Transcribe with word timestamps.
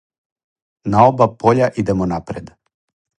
На 0.93 1.03
оба 1.09 1.27
поља 1.43 1.67
идемо 1.83 2.09
напред. 2.13 2.51